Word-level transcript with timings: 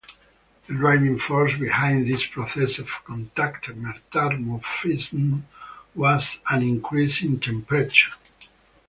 The 0.65 0.73
driving 0.73 1.19
force 1.19 1.55
behind 1.55 2.07
this 2.07 2.25
process 2.25 2.79
of 2.79 2.89
contact 3.05 3.69
metamorphism 3.75 5.45
was 5.93 6.39
an 6.49 6.63
increase 6.63 7.21
in 7.21 7.39
temperature. 7.39 8.09